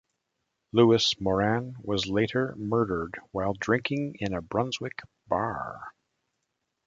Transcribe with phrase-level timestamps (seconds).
[0.71, 5.91] Lewis Moran was later murdered while drinking in a Brunswick bar.